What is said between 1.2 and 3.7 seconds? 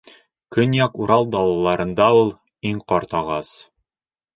далаларында ул— иң ҡарт ағас.